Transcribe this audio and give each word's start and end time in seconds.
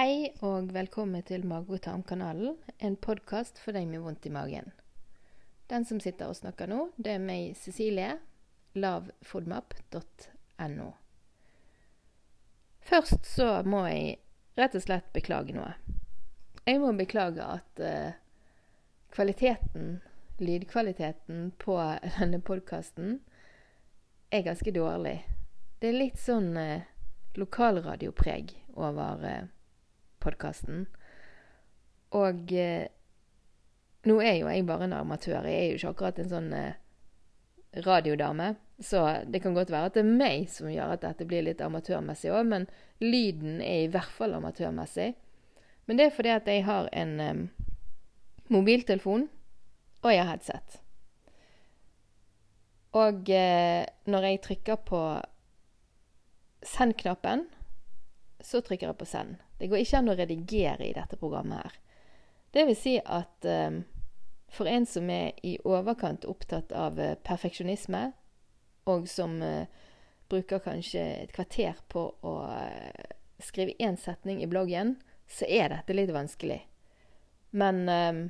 Hei 0.00 0.30
og 0.40 0.70
velkommen 0.72 1.20
til 1.28 1.42
Mage- 1.44 1.74
og 1.76 1.82
tarmkanalen, 1.84 2.54
en 2.80 2.94
podkast 2.96 3.58
for 3.60 3.76
deg 3.76 3.84
med 3.84 4.00
vondt 4.00 4.24
i 4.24 4.30
magen. 4.32 4.72
Den 5.68 5.84
som 5.84 6.00
sitter 6.00 6.32
og 6.32 6.38
snakker 6.38 6.70
nå, 6.72 6.86
det 6.96 7.18
er 7.18 7.20
meg, 7.20 7.52
Cecilie, 7.60 8.14
lavfodmap.no. 8.80 10.86
Først 12.80 13.28
så 13.28 13.50
må 13.68 13.82
jeg 13.90 14.16
rett 14.56 14.78
og 14.80 14.86
slett 14.86 15.12
beklage 15.12 15.58
noe. 15.58 15.76
Jeg 16.64 16.80
må 16.80 16.96
beklage 16.96 17.52
at 17.58 17.84
uh, 17.84 18.16
kvaliteten, 19.12 20.00
lydkvaliteten 20.40 21.52
på 21.60 21.76
denne 22.16 22.40
podkasten 22.40 23.20
er 24.32 24.48
ganske 24.48 24.72
dårlig. 24.72 25.18
Det 25.76 25.92
er 25.92 26.02
litt 26.06 26.20
sånn 26.24 26.54
uh, 26.56 26.88
lokalradiopreg 27.36 28.56
over 28.80 29.28
uh, 29.28 29.56
podkasten. 30.22 30.86
Og 32.16 32.52
eh, 32.52 32.88
nå 34.08 34.16
er 34.24 34.38
jo 34.40 34.48
jeg 34.48 34.66
bare 34.68 34.88
en 34.88 34.96
amatør. 34.96 35.46
Jeg 35.46 35.58
er 35.58 35.68
jo 35.70 35.78
ikke 35.78 35.92
akkurat 35.94 36.20
en 36.22 36.30
sånn 36.30 36.52
eh, 36.56 36.78
radiodame. 37.86 38.54
Så 38.80 39.02
det 39.28 39.42
kan 39.44 39.54
godt 39.54 39.70
være 39.70 39.90
at 39.90 39.96
det 39.98 40.04
er 40.06 40.14
meg 40.22 40.46
som 40.48 40.70
gjør 40.72 40.94
at 40.94 41.02
dette 41.04 41.26
blir 41.28 41.44
litt 41.44 41.60
amatørmessig 41.60 42.30
òg, 42.32 42.46
men 42.48 42.64
lyden 43.04 43.60
er 43.60 43.84
i 43.84 43.90
hvert 43.92 44.14
fall 44.16 44.32
amatørmessig. 44.38 45.12
Men 45.84 45.98
det 45.98 46.06
er 46.06 46.14
fordi 46.16 46.32
at 46.32 46.48
jeg 46.48 46.64
har 46.64 46.88
en 46.96 47.12
eh, 47.20 47.42
mobiltelefon, 48.48 49.28
og 50.00 50.14
jeg 50.14 50.24
har 50.24 50.32
headset. 50.32 50.80
Og 52.96 53.28
eh, 53.30 53.84
når 54.10 54.26
jeg 54.26 54.42
trykker 54.48 54.80
på 54.88 55.02
send-knappen, 56.66 57.44
så 58.40 58.64
trykker 58.64 58.88
jeg 58.88 58.98
på 58.98 59.08
send. 59.08 59.36
Det 59.60 59.68
går 59.68 59.82
ikke 59.82 59.98
an 60.00 60.08
å 60.08 60.16
redigere 60.16 60.86
i 60.88 60.94
dette 60.96 61.18
programmet 61.20 61.60
her. 61.60 61.74
Det 62.50 62.64
vil 62.66 62.78
si 62.78 62.94
at 62.98 63.44
um, 63.44 63.82
for 64.50 64.66
en 64.66 64.86
som 64.88 65.10
er 65.12 65.36
i 65.46 65.58
overkant 65.68 66.24
opptatt 66.24 66.72
av 66.72 66.96
uh, 66.98 67.12
perfeksjonisme, 67.28 68.00
og 68.88 69.04
som 69.08 69.36
uh, 69.44 69.68
bruker 70.32 70.62
kanskje 70.64 71.04
et 71.26 71.34
kvarter 71.36 71.76
på 71.92 72.06
å 72.24 72.34
uh, 72.48 73.12
skrive 73.40 73.76
én 73.78 74.00
setning 74.00 74.40
i 74.40 74.48
bloggen, 74.48 74.96
så 75.28 75.44
er 75.44 75.68
dette 75.74 75.94
litt 75.94 76.10
vanskelig. 76.16 76.62
Men 77.52 77.84
um, 77.84 78.24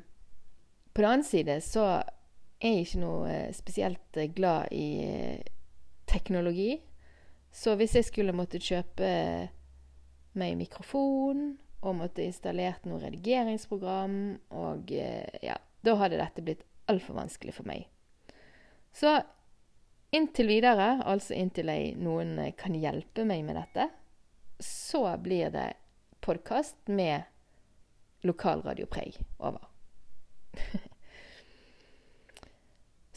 på 0.91 1.05
den 1.05 1.12
annen 1.12 1.28
side 1.31 1.61
så 1.62 1.86
er 2.61 2.75
jeg 2.75 2.89
ikke 2.89 3.05
noe 3.05 3.39
spesielt 3.56 4.20
glad 4.34 4.75
i 4.75 5.39
teknologi. 6.11 6.75
Så 7.55 7.78
hvis 7.78 7.95
jeg 7.97 8.11
skulle 8.11 8.34
måtte 8.36 8.61
kjøpe 8.61 9.08
med 10.39 10.61
mikrofon 10.61 11.55
og 11.81 11.97
måtte 11.97 12.25
installert 12.27 12.84
noe 12.89 13.00
redigeringsprogram. 13.03 14.17
Og 14.61 14.92
ja, 14.92 15.56
da 15.86 15.97
hadde 16.00 16.20
dette 16.20 16.45
blitt 16.45 16.67
altfor 16.91 17.17
vanskelig 17.19 17.55
for 17.56 17.69
meg. 17.70 17.86
Så 18.92 19.20
inntil 20.14 20.51
videre, 20.51 20.98
altså 21.06 21.36
inntil 21.39 21.70
jeg, 21.70 21.95
noen 22.01 22.36
kan 22.58 22.75
hjelpe 22.77 23.25
meg 23.28 23.45
med 23.47 23.58
dette, 23.61 23.89
så 24.61 25.06
blir 25.23 25.53
det 25.55 25.73
podkast 26.20 26.77
med 26.91 27.23
lokalradiopreg 28.27 29.17
over. 29.39 29.64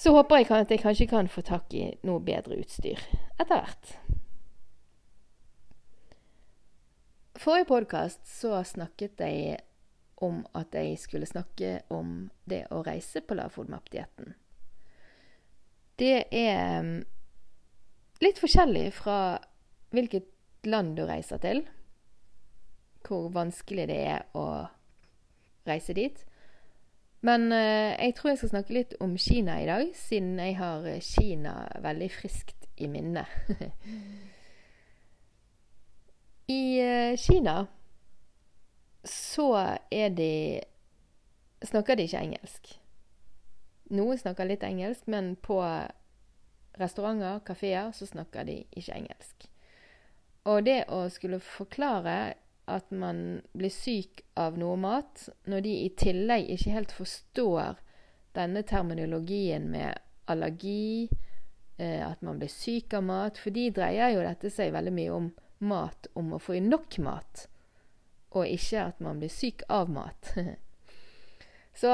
så 0.01 0.13
håper 0.15 0.43
jeg 0.43 0.51
at 0.55 0.71
jeg 0.71 0.83
kanskje 0.85 1.09
kan 1.11 1.27
få 1.27 1.43
tak 1.43 1.73
i 1.75 1.89
noe 2.07 2.23
bedre 2.23 2.61
utstyr 2.61 3.01
etter 3.41 3.57
hvert. 3.57 3.97
Forrige 7.43 7.65
podkast 7.67 8.21
så 8.39 8.61
snakket 8.63 9.19
jeg 9.19 9.57
om 10.23 10.45
at 10.55 10.71
jeg 10.71 10.95
skulle 11.01 11.27
snakke 11.27 11.81
om 11.91 12.29
det 12.47 12.61
å 12.71 12.77
reise 12.87 13.19
på 13.19 13.35
lavfodmap-dietten. 13.35 14.29
Det 15.99 16.21
er 16.31 16.77
um, 16.79 16.93
litt 18.23 18.39
forskjellig 18.39 18.85
fra 18.95 19.17
hvilket 19.91 20.29
land 20.71 20.95
du 20.95 21.03
reiser 21.09 21.41
til, 21.43 21.65
hvor 23.03 23.27
vanskelig 23.35 23.89
det 23.91 23.99
er 24.13 24.23
å 24.39 24.47
reise 25.67 25.97
dit. 25.99 26.23
Men 27.27 27.49
uh, 27.51 27.91
jeg 27.91 28.15
tror 28.15 28.31
jeg 28.31 28.39
skal 28.45 28.53
snakke 28.53 28.77
litt 28.77 28.95
om 29.03 29.17
Kina 29.19 29.59
i 29.59 29.67
dag, 29.67 29.91
siden 29.99 30.39
jeg 30.39 30.61
har 30.61 30.87
Kina 31.03 31.57
veldig 31.91 32.09
friskt 32.21 32.71
i 32.79 32.87
minnet. 32.87 33.27
I 36.51 36.61
uh, 36.83 37.17
Kina 37.17 37.67
så 39.03 39.77
er 39.91 40.09
de 40.15 40.61
snakker 41.63 41.95
de 41.95 42.07
ikke 42.07 42.21
engelsk. 42.23 42.69
Noen 43.93 44.19
snakker 44.19 44.47
litt 44.47 44.63
engelsk, 44.63 45.07
men 45.11 45.35
på 45.35 45.59
restauranter, 46.79 47.41
kafeer, 47.45 47.91
så 47.95 48.07
snakker 48.07 48.47
de 48.47 48.61
ikke 48.71 48.95
engelsk. 48.95 49.49
Og 50.49 50.63
det 50.67 50.83
å 50.91 51.05
skulle 51.11 51.39
forklare 51.43 52.35
at 52.71 52.91
man 52.95 53.41
blir 53.55 53.71
syk 53.71 54.23
av 54.39 54.57
noe 54.59 54.75
mat, 54.79 55.27
når 55.47 55.65
de 55.65 55.73
i 55.83 55.91
tillegg 55.99 56.49
ikke 56.51 56.75
helt 56.75 56.95
forstår 56.95 57.79
denne 58.35 58.63
terminologien 58.67 59.67
med 59.71 59.99
allergi, 60.31 61.09
eh, 61.77 61.99
at 62.07 62.23
man 62.23 62.39
blir 62.39 62.51
syk 62.51 62.93
av 62.95 63.03
mat 63.03 63.37
For 63.37 63.51
de 63.51 63.67
dreier 63.75 64.13
jo 64.15 64.23
dette 64.23 64.49
seg 64.53 64.71
veldig 64.73 64.93
mye 64.95 65.11
om 65.13 65.27
mat 65.63 66.07
om 66.13 66.33
å 66.35 66.41
få 66.41 66.57
i 66.59 66.63
nok 66.63 66.97
mat, 67.03 67.47
og 68.33 68.49
ikke 68.49 68.87
at 68.89 69.01
man 69.03 69.21
blir 69.21 69.31
syk 69.33 69.63
av 69.71 69.91
mat. 69.93 70.33
Så 71.81 71.93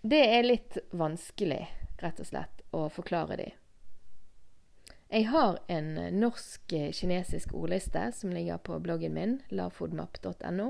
det 0.00 0.20
er 0.24 0.46
litt 0.46 0.78
vanskelig, 0.96 1.64
rett 2.00 2.20
og 2.22 2.30
slett, 2.30 2.62
å 2.72 2.86
forklare 2.92 3.36
de. 3.40 3.48
Jeg 5.10 5.26
har 5.32 5.58
en 5.66 5.96
norsk-kinesisk 6.20 7.52
ordliste 7.58 8.12
som 8.14 8.30
ligger 8.30 8.60
på 8.62 8.78
bloggen 8.78 9.16
min, 9.16 9.40
lavfoodmap.no. 9.50 10.68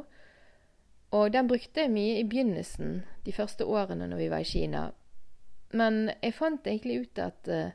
Og 1.11 1.33
den 1.35 1.51
brukte 1.51 1.85
jeg 1.85 1.93
mye 1.93 2.17
i 2.21 2.25
begynnelsen, 2.25 3.03
de 3.27 3.35
første 3.37 3.67
årene 3.69 4.09
når 4.09 4.23
vi 4.23 4.31
var 4.33 4.47
i 4.47 4.49
Kina. 4.49 4.85
Men 5.77 6.09
jeg 6.23 6.39
fant 6.39 6.67
egentlig 6.67 7.03
ut 7.05 7.21
at 7.23 7.51
uh, 7.53 7.75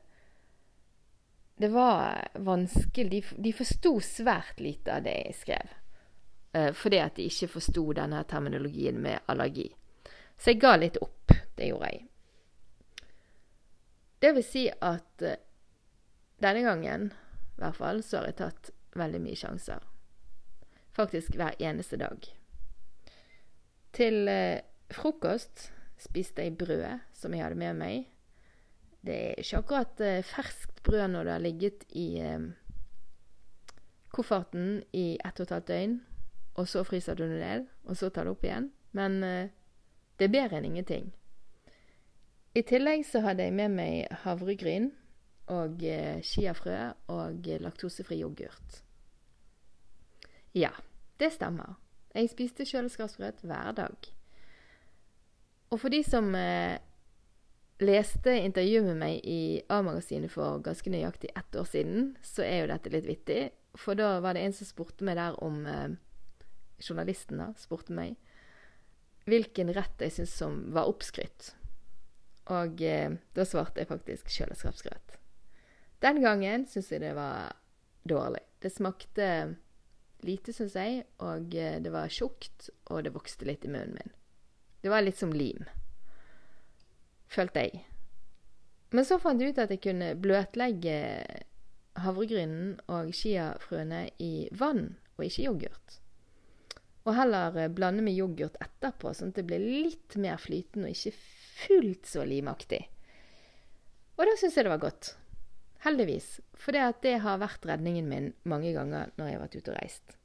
det 1.55 1.67
var 1.67 2.27
vanskelig 2.33 3.11
De, 3.11 3.23
de 3.37 3.53
forsto 3.55 3.99
svært 4.03 4.59
lite 4.59 4.91
av 4.91 5.05
det 5.05 5.15
jeg 5.15 5.35
skrev. 5.39 5.73
Eh, 6.55 6.71
fordi 6.75 6.99
at 6.99 7.15
de 7.15 7.27
ikke 7.29 7.53
forsto 7.55 7.85
denne 7.95 8.21
terminologien 8.27 8.99
med 9.01 9.23
allergi. 9.31 9.69
Så 10.37 10.51
jeg 10.51 10.61
ga 10.63 10.75
litt 10.79 10.99
opp. 11.03 11.31
Det 11.55 11.69
gjorde 11.69 11.91
jeg. 11.93 12.05
Det 14.19 14.31
vil 14.35 14.43
si 14.43 14.65
at 14.69 15.23
eh, 15.23 15.39
denne 16.43 16.65
gangen, 16.67 17.09
i 17.55 17.63
hvert 17.63 17.79
fall, 17.79 18.03
så 18.03 18.19
har 18.19 18.29
jeg 18.29 18.39
tatt 18.41 18.71
veldig 18.95 19.23
mye 19.23 19.39
sjanser. 19.39 19.83
Faktisk 20.95 21.35
hver 21.39 21.55
eneste 21.63 21.99
dag. 21.99 22.27
Til 23.95 24.27
eh, 24.31 24.59
frokost 24.91 25.69
spiste 26.03 26.43
jeg 26.43 26.57
brød 26.59 27.15
som 27.15 27.35
jeg 27.35 27.47
hadde 27.47 27.59
med 27.59 27.79
meg. 27.79 28.07
Det 29.05 29.15
er 29.15 29.39
ikke 29.39 29.63
akkurat 29.63 30.07
ferskt 30.27 30.74
brød 30.85 31.07
når 31.11 31.27
det 31.27 31.33
har 31.35 31.43
ligget 31.43 31.85
i 31.97 32.07
eh, 32.21 32.47
kofferten 34.15 34.79
i 34.95 35.17
ett 35.17 35.39
og 35.39 35.47
et 35.47 35.55
halvt 35.57 35.67
døgn, 35.67 35.99
og 36.55 36.67
så 36.71 36.83
fryser 36.87 37.17
du 37.19 37.25
det 37.27 37.41
ned, 37.41 37.67
og 37.83 37.97
så 37.99 38.09
tar 38.09 38.25
du 38.25 38.31
opp 38.31 38.45
igjen. 38.45 38.71
Men 38.95 39.19
eh, 39.23 39.53
det 40.19 40.29
er 40.29 40.35
bedre 40.37 40.59
enn 40.59 40.69
ingenting. 40.71 41.11
I 42.55 42.63
tillegg 42.63 43.03
så 43.03 43.19
hadde 43.25 43.43
jeg 43.43 43.55
med 43.57 43.73
meg 43.75 44.21
havregryn 44.23 44.93
og 45.51 45.83
eh, 45.83 46.21
chiafrø 46.23 46.77
og 47.11 47.49
laktosefri 47.61 48.21
yoghurt. 48.23 48.81
Ja, 50.55 50.71
det 51.19 51.33
stemmer. 51.35 51.75
Jeg 52.15 52.31
spiste 52.31 52.63
kjøleskapsbrød 52.63 53.43
hver 53.43 53.73
dag. 53.75 54.07
Og 55.69 55.81
for 55.81 55.91
de 55.91 55.99
som 56.07 56.31
eh, 56.39 56.79
leste 57.83 58.31
intervjuet 58.39 58.85
med 58.87 58.99
meg 58.99 59.25
i 59.27 59.61
A-magasinet 59.71 60.31
for 60.31 60.61
ganske 60.63 60.91
nøyaktig 60.91 61.31
ett 61.35 61.57
år 61.59 61.67
siden, 61.67 62.15
så 62.23 62.45
er 62.45 62.61
jo 62.61 62.71
dette 62.71 62.93
litt 62.93 63.07
vittig. 63.09 63.41
For 63.75 63.97
da 63.99 64.19
var 64.23 64.35
det 64.35 64.45
en 64.45 64.55
som 64.55 64.69
spurte 64.69 65.03
meg 65.07 65.17
der 65.19 65.35
om 65.43 65.65
eh, 65.67 65.97
Journalisten 66.79 67.41
da, 67.41 67.49
spurte 67.59 67.95
meg 67.95 68.15
hvilken 69.25 69.73
rett 69.75 70.01
jeg 70.05 70.13
syntes 70.13 70.37
som 70.37 70.59
var 70.75 70.87
oppskrytt. 70.91 71.51
Og 72.55 72.81
eh, 72.85 73.17
da 73.35 73.47
svarte 73.47 73.83
jeg 73.83 73.91
faktisk 73.91 74.31
kjøleskapsgrøt. 74.31 75.19
Den 76.05 76.21
gangen 76.23 76.67
syntes 76.69 76.93
jeg 76.93 77.03
det 77.03 77.15
var 77.17 77.55
dårlig. 78.07 78.43
Det 78.61 78.71
smakte 78.71 79.29
lite, 80.25 80.53
syns 80.55 80.77
jeg, 80.79 81.03
og 81.25 81.51
eh, 81.57 81.81
det 81.83 81.91
var 81.91 82.11
tjukt, 82.13 82.69
og 82.87 83.03
det 83.03 83.15
vokste 83.17 83.49
litt 83.49 83.65
i 83.67 83.71
munnen 83.73 83.97
min. 83.97 84.15
Det 84.85 84.93
var 84.93 85.03
litt 85.03 85.19
som 85.19 85.33
lim 85.33 85.65
følte 87.31 87.65
jeg. 87.65 87.83
Men 88.95 89.07
så 89.07 89.17
fant 89.19 89.41
jeg 89.41 89.53
ut 89.53 89.61
at 89.63 89.73
jeg 89.73 89.83
kunne 89.83 90.13
bløtlegge 90.21 90.95
havregrynen 92.03 92.75
og 92.91 93.11
chiafrøene 93.15 94.07
i 94.21 94.47
vann, 94.55 94.95
og 95.17 95.27
ikke 95.27 95.47
yoghurt. 95.47 95.99
Og 97.05 97.13
heller 97.17 97.69
blande 97.73 98.03
med 98.05 98.17
yoghurt 98.17 98.57
etterpå, 98.63 99.13
sånn 99.13 99.31
at 99.33 99.39
det 99.39 99.47
blir 99.49 99.61
litt 99.61 100.17
mer 100.21 100.39
flytende 100.41 100.89
og 100.89 100.95
ikke 100.95 101.15
fullt 101.65 102.09
så 102.09 102.25
limaktig. 102.27 102.81
Og 104.15 104.25
da 104.27 104.35
syns 104.39 104.57
jeg 104.57 104.67
det 104.67 104.73
var 104.73 104.83
godt. 104.83 105.13
Heldigvis. 105.85 106.39
For 106.57 106.73
det 106.73 107.17
har 107.21 107.41
vært 107.41 107.67
redningen 107.67 108.07
min 108.09 108.29
mange 108.47 108.71
ganger 108.73 109.11
når 109.19 109.27
jeg 109.27 109.37
har 109.37 109.43
vært 109.43 109.57
ute 109.59 109.73
og 109.73 109.77
reist. 109.77 110.15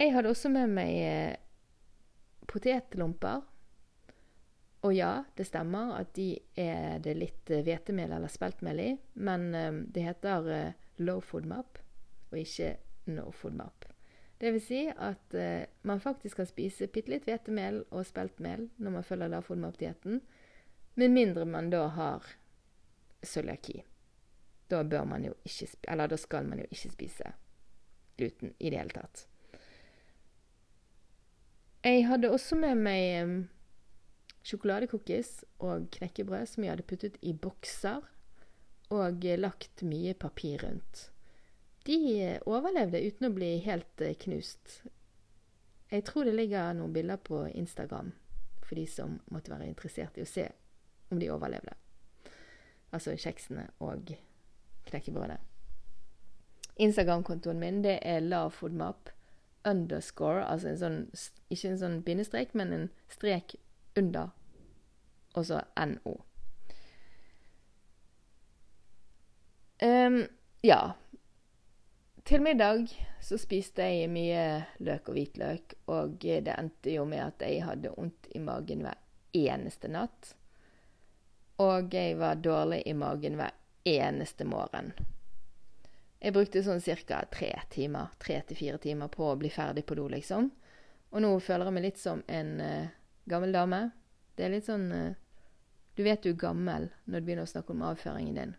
Jeg 0.00 0.14
hadde 0.14 0.32
også 0.32 0.50
med 0.52 0.72
meg 0.72 0.92
eh, 1.04 1.38
potetlomper. 2.48 3.42
Og 4.80 4.94
ja, 4.96 5.24
det 5.36 5.44
stemmer 5.44 5.92
at 5.98 6.14
de 6.16 6.32
er 6.56 7.00
det 7.04 7.14
litt 7.18 7.50
eh, 7.52 7.64
hvetemel 7.66 8.14
eller 8.16 8.32
speltmel 8.32 8.80
i, 8.80 8.90
men 9.20 9.50
eh, 9.54 9.72
det 9.92 10.06
heter 10.06 10.48
low 11.04 11.20
food 11.20 11.48
map 11.48 11.78
og 12.30 12.38
ikke 12.40 12.76
no 13.12 13.30
food 13.34 13.58
map. 13.58 13.84
Det 14.40 14.54
vil 14.54 14.62
si 14.64 14.80
at 14.88 15.34
eh, 15.36 15.68
man 15.82 16.00
faktisk 16.00 16.40
kan 16.40 16.48
spise 16.48 16.88
bitte 16.88 17.12
litt 17.12 17.28
hvetemel 17.28 17.82
og 17.90 18.06
speltmel 18.08 18.70
når 18.80 18.96
man 18.96 19.04
følger 19.04 19.28
lav 19.28 19.44
food 19.44 19.60
map-dietten, 19.60 20.22
med 20.96 21.12
mindre 21.12 21.44
man 21.44 21.68
da 21.70 21.84
har 21.92 22.24
cøliaki. 23.20 23.82
Da 24.70 24.82
da 24.82 25.02
skal 26.16 26.46
man 26.46 26.58
jo 26.62 26.70
ikke 26.70 26.92
spise 26.94 27.32
gluten 28.16 28.54
i 28.58 28.70
det 28.70 28.78
hele 28.78 28.96
tatt. 28.96 29.26
Jeg 31.84 32.06
hadde 32.06 32.30
også 32.32 32.56
med 32.60 32.80
meg 32.80 33.48
sjokoladecookies 34.50 35.44
og 35.62 35.88
knekkebrød 35.96 36.50
som 36.50 36.66
jeg 36.66 36.74
hadde 36.74 36.88
puttet 36.90 37.16
i 37.22 37.32
bokser 37.32 38.02
og 38.90 39.24
lagt 39.38 39.84
mye 39.86 40.16
papir 40.18 40.66
rundt 40.66 41.10
de 41.86 42.38
overlevde 42.46 43.00
uten 43.06 43.30
å 43.30 43.34
bli 43.34 43.50
helt 43.64 44.02
eh, 44.04 44.16
knust. 44.20 44.80
Jeg 45.90 46.04
tror 46.06 46.26
det 46.26 46.36
ligger 46.36 46.74
noen 46.76 46.92
bilder 46.94 47.20
på 47.24 47.44
Instagram 47.48 48.12
for 48.62 48.78
de 48.78 48.86
som 48.86 49.18
måtte 49.32 49.52
være 49.52 49.68
interessert 49.70 50.18
i 50.18 50.24
å 50.24 50.28
se 50.28 50.46
om 51.10 51.18
de 51.18 51.30
overlevde. 51.32 51.74
Altså 52.94 53.16
kjeksene 53.18 53.68
og 53.82 54.12
knekkebrødet. 54.90 55.40
Instagram-kontoen 56.80 57.58
min 57.60 57.82
det 57.84 57.98
er 58.06 58.22
lavfoodmap 58.24 59.10
underscore, 59.68 60.44
altså 60.46 60.70
en 60.70 60.78
sånn, 60.80 61.00
ikke 61.52 61.72
en 61.72 61.80
sånn 61.82 61.98
bindestrek, 62.06 62.54
men 62.56 62.72
en 62.72 62.86
strek 63.12 63.58
under, 63.98 64.30
og 65.34 65.46
så 65.46 65.60
NO. 65.86 66.16
Um, 69.80 70.22
ja, 70.62 70.92
til 72.24 72.42
middag 72.44 72.90
så 73.20 73.38
spiste 73.40 73.86
jeg 73.88 74.10
mye 74.12 74.42
løk 74.84 75.08
og 75.08 75.16
hvitløk, 75.16 75.74
og 75.92 76.18
det 76.20 76.52
endte 76.52 76.92
jo 76.92 77.06
med 77.08 77.24
at 77.24 77.44
jeg 77.46 77.64
hadde 77.64 77.94
vondt 77.96 78.28
i 78.36 78.42
magen 78.44 78.84
hver 78.84 78.98
eneste 79.36 79.88
natt. 79.92 80.34
Og 81.60 81.92
jeg 81.94 82.18
var 82.20 82.40
dårlig 82.40 82.82
i 82.86 82.94
magen 82.96 83.38
hver 83.40 83.56
eneste 83.88 84.44
morgen. 84.48 84.92
Jeg 86.20 86.36
brukte 86.36 86.62
sånn 86.64 86.82
ca. 86.84 87.22
tre 87.32 87.50
timer, 87.72 88.12
tre 88.20 88.40
til 88.46 88.56
fire 88.56 88.78
timer 88.78 89.08
på 89.08 89.30
å 89.30 89.38
bli 89.40 89.48
ferdig 89.52 89.86
på 89.88 89.96
do, 89.96 90.06
liksom. 90.12 90.50
Og 91.10 91.24
nå 91.24 91.30
føler 91.40 91.66
jeg 91.66 91.76
meg 91.76 91.86
litt 91.88 92.00
som 92.00 92.20
en 92.28 92.50
uh, 92.60 92.92
gammel 93.24 93.52
dame. 93.52 93.80
Det 94.36 94.44
er 94.44 94.52
litt 94.52 94.68
sånn 94.68 94.86
uh, 94.92 95.16
Du 96.00 96.04
vet 96.04 96.22
du 96.22 96.30
er 96.30 96.36
gammel 96.40 96.86
når 97.04 97.20
du 97.20 97.26
begynner 97.26 97.44
å 97.44 97.50
snakke 97.50 97.74
om 97.74 97.82
avføringen 97.84 98.36
din. 98.38 98.52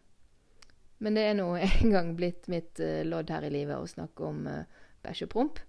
Men 1.01 1.15
det 1.17 1.21
er 1.25 1.37
nå 1.39 1.47
en 1.65 1.89
gang 1.89 2.11
blitt 2.13 2.45
mitt 2.53 2.77
uh, 2.77 2.99
lodd 3.01 3.31
her 3.33 3.47
i 3.47 3.49
livet 3.49 3.81
å 3.81 3.87
snakke 3.89 4.27
om 4.27 4.43
uh, 4.45 4.67
bæsj 5.01 5.23
og 5.25 5.31
promp. 5.31 5.61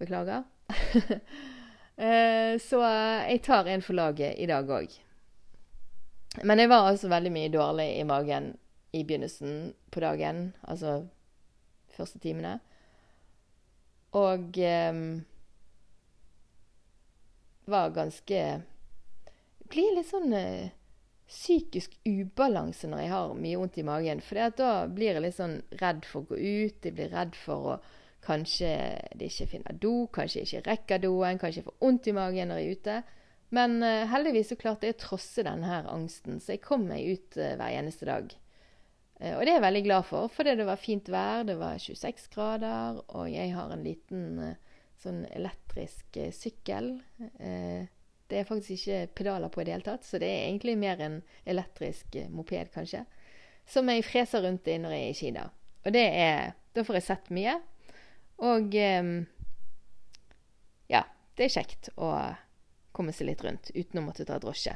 Beklager. 0.00 0.46
uh, 2.00 2.54
så 2.68 2.78
jeg 2.88 3.42
tar 3.44 3.68
en 3.68 3.84
for 3.84 3.98
laget 3.98 4.40
i 4.40 4.46
dag 4.48 4.70
òg. 4.72 4.94
Men 6.40 6.62
jeg 6.62 6.70
var 6.72 6.88
altså 6.88 7.10
veldig 7.12 7.32
mye 7.34 7.50
dårlig 7.52 7.86
i 7.98 8.06
magen 8.08 8.46
i 8.96 9.02
begynnelsen 9.04 9.74
på 9.92 10.00
dagen, 10.00 10.38
altså 10.64 10.94
første 11.98 12.22
timene. 12.22 12.54
Og 14.16 14.56
um, 14.56 15.04
var 17.68 17.92
ganske 17.92 18.40
Blir 19.68 19.92
litt 19.98 20.08
sånn 20.08 20.32
uh, 20.32 20.72
psykisk 21.30 21.96
ubalanse 22.04 22.88
når 22.90 23.04
jeg 23.04 23.12
har 23.14 23.34
mye 23.38 23.58
vondt 23.60 23.78
i 23.80 23.86
magen. 23.86 24.22
For 24.24 24.56
da 24.58 24.72
blir 24.90 25.14
jeg 25.14 25.24
litt 25.24 25.38
sånn 25.38 25.58
redd 25.80 26.04
for 26.08 26.22
å 26.22 26.34
gå 26.34 26.40
ut. 26.40 26.80
Jeg 26.84 26.96
blir 26.96 27.12
redd 27.14 27.36
for 27.38 27.74
å 27.74 27.76
kanskje 28.24 28.70
de 29.16 29.28
ikke 29.28 29.50
finner 29.50 29.76
do, 29.80 30.06
kanskje 30.12 30.40
jeg 30.40 30.48
ikke 30.48 30.70
rekker 30.70 31.02
doen, 31.04 31.40
kanskje 31.40 31.60
jeg 31.60 31.68
får 31.68 31.76
vondt 31.82 32.08
i 32.08 32.16
magen 32.16 32.50
når 32.50 32.60
jeg 32.60 32.70
er 32.70 32.78
ute. 32.78 32.96
Men 33.54 33.76
uh, 33.84 34.06
heldigvis 34.10 34.50
så 34.52 34.58
klarte 34.58 34.88
jeg 34.88 34.96
å 34.96 35.02
trosse 35.04 35.44
denne 35.46 35.68
her 35.68 35.90
angsten, 35.92 36.40
så 36.40 36.54
jeg 36.54 36.64
kom 36.64 36.88
meg 36.88 37.04
ut 37.04 37.38
uh, 37.38 37.52
hver 37.58 37.76
eneste 37.76 38.08
dag. 38.08 38.32
Uh, 39.20 39.34
og 39.36 39.44
det 39.44 39.52
er 39.52 39.58
jeg 39.58 39.66
veldig 39.66 39.84
glad 39.86 40.08
for, 40.08 40.32
fordi 40.32 40.56
det 40.58 40.68
var 40.68 40.80
fint 40.80 41.10
vær, 41.12 41.44
det 41.46 41.58
var 41.60 41.78
26 41.78 42.30
grader, 42.34 43.02
og 43.14 43.28
jeg 43.30 43.52
har 43.54 43.74
en 43.74 43.84
liten 43.84 44.24
sånn 45.04 45.22
elektrisk 45.36 46.18
sykkel. 46.34 46.96
Uh, 47.38 47.84
det 48.28 48.40
er 48.40 48.48
faktisk 48.48 48.72
ikke 48.72 49.12
pedaler 49.20 49.52
på 49.52 49.60
i 49.60 49.66
det 49.66 49.74
hele 49.74 49.86
tatt, 49.86 50.06
så 50.06 50.18
det 50.20 50.28
er 50.28 50.46
egentlig 50.46 50.76
mer 50.80 51.00
en 51.04 51.20
elektrisk 51.44 52.16
eh, 52.16 52.30
moped, 52.32 52.70
kanskje. 52.74 53.04
Som 53.68 53.88
jeg 53.92 54.04
freser 54.06 54.44
rundt 54.44 54.68
i 54.68 54.78
når 54.80 54.94
jeg 54.96 55.04
er 55.04 55.12
i 55.12 55.18
Kina. 55.18 55.44
Og 55.84 55.92
det 55.92 56.04
er 56.08 56.54
Da 56.74 56.82
får 56.82 56.96
jeg 56.98 57.06
sett 57.06 57.28
mye. 57.30 57.52
Og 58.42 58.72
um, 58.74 59.10
ja, 60.90 61.04
det 61.38 61.44
er 61.44 61.52
kjekt 61.54 61.92
å 61.94 62.08
komme 62.90 63.12
seg 63.14 63.28
litt 63.28 63.44
rundt 63.46 63.70
uten 63.76 64.00
å 64.00 64.02
måtte 64.02 64.26
ta 64.26 64.40
drosje. 64.42 64.74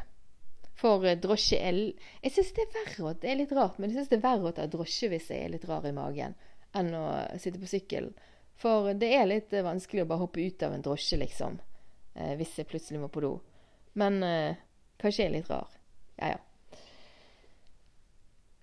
For 0.78 1.02
eh, 1.08 1.18
drosje 1.18 1.58
er 1.58 1.80
Jeg 2.22 2.34
syns 2.36 2.52
det 2.54 2.68
er 2.68 2.76
verre 2.76 3.16
Det 3.18 3.32
er 3.32 3.40
litt 3.40 3.56
rart, 3.56 3.80
men 3.80 3.90
jeg 3.90 3.98
syns 3.98 4.12
det 4.12 4.20
er 4.20 4.26
verre 4.28 4.52
å 4.52 4.54
ta 4.54 4.68
drosje 4.70 5.10
hvis 5.10 5.30
jeg 5.32 5.48
er 5.48 5.56
litt 5.56 5.66
rar 5.66 5.88
i 5.88 5.96
magen, 5.96 6.36
enn 6.76 6.92
å 6.94 7.06
sitte 7.40 7.58
på 7.58 7.72
sykkel. 7.72 8.12
For 8.58 8.92
det 8.94 9.10
er 9.16 9.26
litt 9.26 9.52
eh, 9.56 9.66
vanskelig 9.66 10.04
å 10.04 10.12
bare 10.12 10.22
hoppe 10.22 10.44
ut 10.44 10.62
av 10.62 10.76
en 10.76 10.86
drosje, 10.86 11.18
liksom 11.18 11.58
eh, 12.18 12.34
hvis 12.38 12.58
jeg 12.58 12.68
plutselig 12.68 13.00
må 13.00 13.08
på 13.12 13.22
do. 13.24 13.32
Men 13.98 14.20
eh, 14.26 14.58
kanskje 15.00 15.24
jeg 15.24 15.30
er 15.30 15.36
litt 15.38 15.50
rar. 15.50 15.72
Ja, 16.18 16.34
ja. 16.34 16.44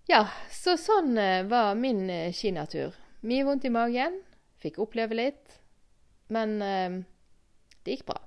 Ja, 0.06 0.22
så 0.54 0.76
sånn 0.78 1.18
eh, 1.18 1.48
var 1.50 1.74
min 1.80 2.06
eh, 2.14 2.34
kinatur. 2.36 2.94
Mye 3.26 3.46
vondt 3.48 3.66
i 3.66 3.74
magen. 3.74 4.20
Fikk 4.62 4.78
oppleve 4.84 5.18
litt. 5.18 5.60
Men 6.30 6.60
eh, 6.62 7.00
det 7.84 7.98
gikk 7.98 8.06
bra. 8.12 8.20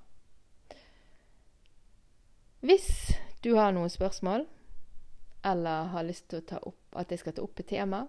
Hvis 2.66 2.88
du 3.46 3.52
har 3.54 3.70
noen 3.72 3.90
spørsmål, 3.92 4.48
eller 5.46 5.92
har 5.92 6.06
lyst 6.08 6.26
til 6.32 6.42
å 6.42 6.48
ta 6.48 6.58
opp, 6.66 6.80
at 6.98 7.12
jeg 7.14 7.22
skal 7.22 7.36
ta 7.36 7.44
opp 7.44 7.62
et 7.62 7.70
tema, 7.70 8.08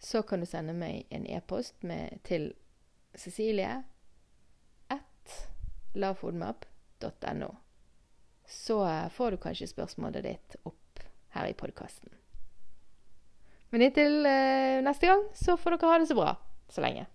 så 0.00 0.20
kan 0.24 0.44
du 0.44 0.48
sende 0.48 0.74
meg 0.76 1.08
en 1.12 1.24
e-post 1.28 1.80
til 2.28 2.50
Cecilie 3.16 3.80
lavfoodmap.no. 5.94 7.50
Så 8.46 8.80
får 9.14 9.30
du 9.30 9.36
kanskje 9.42 9.70
spørsmålet 9.70 10.26
ditt 10.26 10.56
opp 10.66 11.02
her 11.36 11.46
i 11.46 11.54
podkasten. 11.54 12.10
Men 13.70 13.86
inntil 13.86 14.26
eh, 14.26 14.80
neste 14.82 15.06
gang 15.06 15.22
så 15.34 15.54
får 15.56 15.76
dere 15.76 15.90
ha 15.92 15.98
det 16.02 16.10
så 16.10 16.18
bra 16.18 16.34
så 16.70 16.82
lenge. 16.82 17.06